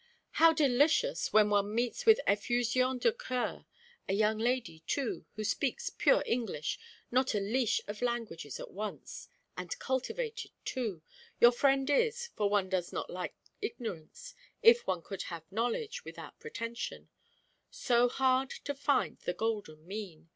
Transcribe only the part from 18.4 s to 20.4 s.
to find the golden mean!